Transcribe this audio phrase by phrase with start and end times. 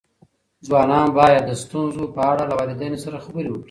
[0.65, 3.59] ځوانان باید د ستونزو په اړه له والدینو سره خبرې وکړي.